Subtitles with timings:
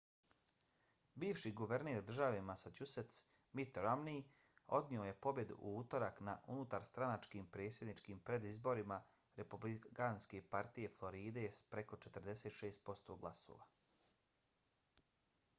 [1.23, 3.19] bivši guverner države massachusetts
[3.59, 4.23] mitt romney
[4.79, 8.99] odnio je pobjedu u utorak na unutarstranačkim predsjedničkim predizborima
[9.43, 13.73] republikanske partije floride s preko 46 posto glasova